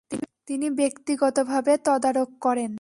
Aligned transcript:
তিনি 0.47 0.67
ব্যক্তিগতভাবে 0.71 1.73
তদারক 1.85 2.29
করেন। 2.41 2.69